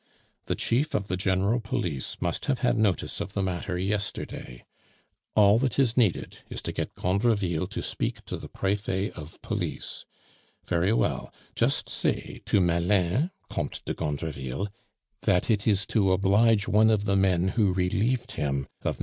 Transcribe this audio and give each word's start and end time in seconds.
The 0.47 0.55
Chief 0.55 0.95
of 0.95 1.09
the 1.09 1.15
General 1.15 1.59
Police 1.59 2.17
must 2.19 2.45
have 2.47 2.61
had 2.61 2.75
notice 2.75 3.21
of 3.21 3.33
the 3.33 3.43
matter 3.43 3.77
yesterday. 3.77 4.65
All 5.35 5.59
that 5.59 5.77
is 5.77 5.95
needed 5.95 6.39
is 6.49 6.63
to 6.63 6.71
get 6.71 6.95
Gondreville 6.95 7.67
to 7.69 7.83
speak 7.83 8.25
to 8.25 8.37
the 8.37 8.47
Prefet 8.49 9.11
of 9.11 9.39
Police. 9.43 10.05
Very 10.65 10.91
well, 10.91 11.31
just 11.53 11.87
say 11.87 12.41
to 12.45 12.59
Malin, 12.59 13.29
Comte 13.47 13.83
de 13.85 13.93
Gondreville, 13.93 14.69
that 15.21 15.51
it 15.51 15.67
is 15.67 15.85
to 15.85 16.11
oblige 16.11 16.67
one 16.67 16.89
of 16.89 17.05
the 17.05 17.15
men 17.15 17.49
who 17.49 17.71
relieved 17.71 18.31
him 18.31 18.67
of 18.81 18.97
MM. 18.97 18.99